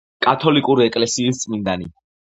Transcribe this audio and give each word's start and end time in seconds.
კათოლიკური 0.27 0.85
ეკლესიის 0.91 1.45
წმინდანი. 1.45 1.91